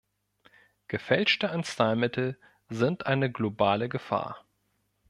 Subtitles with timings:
[0.87, 4.43] Gefälschte Arzneimittel sind eine globale Gefahr.